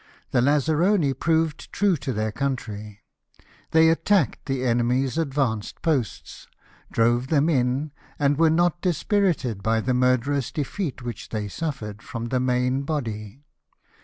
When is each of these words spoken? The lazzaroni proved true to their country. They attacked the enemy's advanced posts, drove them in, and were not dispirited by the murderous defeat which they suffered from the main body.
The 0.31 0.41
lazzaroni 0.41 1.13
proved 1.13 1.71
true 1.71 1.95
to 1.97 2.11
their 2.11 2.31
country. 2.31 3.01
They 3.69 3.87
attacked 3.89 4.47
the 4.47 4.63
enemy's 4.65 5.15
advanced 5.15 5.83
posts, 5.83 6.47
drove 6.91 7.27
them 7.27 7.47
in, 7.49 7.91
and 8.17 8.35
were 8.39 8.49
not 8.49 8.81
dispirited 8.81 9.61
by 9.61 9.79
the 9.79 9.93
murderous 9.93 10.51
defeat 10.51 11.03
which 11.03 11.29
they 11.29 11.47
suffered 11.47 12.01
from 12.01 12.29
the 12.29 12.39
main 12.39 12.81
body. 12.81 13.43